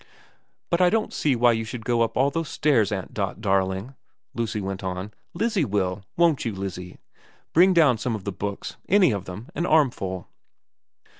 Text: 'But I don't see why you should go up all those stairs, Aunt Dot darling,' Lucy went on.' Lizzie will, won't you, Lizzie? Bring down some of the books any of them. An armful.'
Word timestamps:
'But 0.71 0.81
I 0.81 0.89
don't 0.89 1.13
see 1.13 1.35
why 1.35 1.51
you 1.51 1.63
should 1.63 1.85
go 1.85 2.01
up 2.01 2.17
all 2.17 2.31
those 2.31 2.49
stairs, 2.49 2.91
Aunt 2.91 3.13
Dot 3.13 3.39
darling,' 3.39 3.93
Lucy 4.33 4.59
went 4.59 4.83
on.' 4.83 5.13
Lizzie 5.35 5.63
will, 5.63 6.01
won't 6.17 6.43
you, 6.43 6.55
Lizzie? 6.55 6.97
Bring 7.53 7.71
down 7.71 7.99
some 7.99 8.15
of 8.15 8.23
the 8.23 8.31
books 8.31 8.77
any 8.89 9.11
of 9.11 9.25
them. 9.25 9.49
An 9.53 9.67
armful.' 9.67 10.27